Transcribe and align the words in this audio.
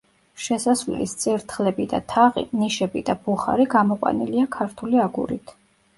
შესასვლელის 0.43 1.13
წირთხლები 1.23 1.85
და 1.93 1.99
თაღი, 2.13 2.45
ნიშები 2.63 3.03
და 3.11 3.17
ბუხარი 3.27 3.71
გამოყვანილია 3.77 4.49
ქართული 4.57 5.03
აგურით. 5.09 5.55